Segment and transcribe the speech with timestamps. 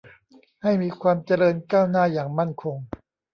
[0.63, 2.75] ให้มีความเจริญก้าวหน้าอย่างมั่นคง